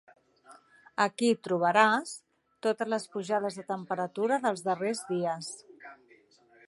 [1.03, 2.15] Aquí trobaràs
[2.67, 5.53] totes les pujades de temperatura dels darrers dies.